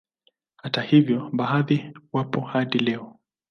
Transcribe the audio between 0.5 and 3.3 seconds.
Hata hivyo baadhi wapo hadi leo